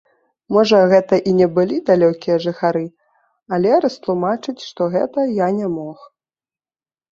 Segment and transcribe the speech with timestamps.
[0.55, 2.81] Можа, гэта і не былі далёкія жыхары,
[3.59, 6.11] але растлумачыць, што гэта, я не мог.